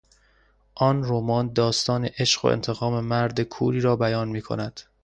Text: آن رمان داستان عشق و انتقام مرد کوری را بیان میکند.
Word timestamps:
آن 0.75 1.01
رمان 1.03 1.53
داستان 1.53 2.05
عشق 2.05 2.45
و 2.45 2.47
انتقام 2.47 3.03
مرد 3.03 3.41
کوری 3.41 3.81
را 3.81 3.95
بیان 3.95 4.29
میکند. 4.29 4.81